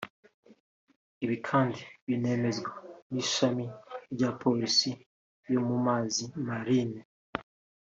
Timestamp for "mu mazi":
5.67-6.23